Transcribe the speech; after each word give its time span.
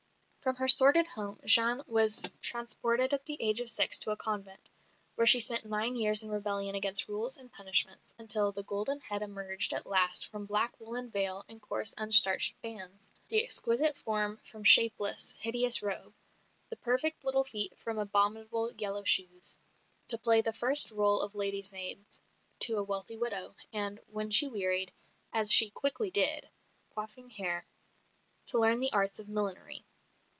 From 0.43 0.55
her 0.55 0.67
sordid 0.67 1.05
home 1.05 1.39
Jeanne 1.45 1.83
was 1.85 2.25
transported 2.41 3.13
at 3.13 3.25
the 3.27 3.39
age 3.39 3.59
of 3.59 3.69
six 3.69 3.99
to 3.99 4.09
a 4.09 4.17
convent, 4.17 4.69
where 5.13 5.27
she 5.27 5.39
spent 5.39 5.65
nine 5.67 5.95
years 5.95 6.23
in 6.23 6.31
rebellion 6.31 6.73
against 6.73 7.07
rules 7.07 7.37
and 7.37 7.53
punishments, 7.53 8.11
until 8.17 8.51
"the 8.51 8.63
golden 8.63 9.01
head 9.01 9.21
emerged 9.21 9.71
at 9.71 9.85
last 9.85 10.27
from 10.31 10.47
black 10.47 10.73
woollen 10.79 11.11
veil 11.11 11.45
and 11.47 11.61
coarse 11.61 11.93
unstarched 11.95 12.59
bands, 12.63 13.11
the 13.29 13.43
exquisite 13.43 13.95
form 13.99 14.41
from 14.43 14.63
shapeless, 14.63 15.31
hideous 15.37 15.83
robe, 15.83 16.15
the 16.71 16.75
perfect 16.75 17.23
little 17.23 17.43
feet 17.43 17.77
from 17.77 17.99
abominable 17.99 18.71
yellow 18.75 19.03
shoes," 19.03 19.59
to 20.07 20.17
play 20.17 20.41
first 20.41 20.89
the 20.89 20.95
rôle 20.95 21.21
of 21.21 21.35
lady's 21.35 21.71
maid 21.71 22.03
to 22.57 22.77
a 22.77 22.83
wealthy 22.83 23.15
widow, 23.15 23.55
and, 23.71 23.99
when 24.07 24.31
she 24.31 24.47
wearied 24.47 24.91
(as 25.31 25.51
she 25.51 25.69
quickly 25.69 26.09
did) 26.09 26.45
of 26.45 26.95
coiffing 26.95 27.29
hair, 27.29 27.67
to 28.47 28.57
learn 28.57 28.79
the 28.79 28.91
arts 28.91 29.19
of 29.19 29.29
millinery. 29.29 29.85